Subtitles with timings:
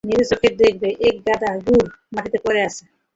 [0.07, 2.83] নিজের চোখেই দেখবে এক গাদা শুঁড় মাটিতে পরে আছে!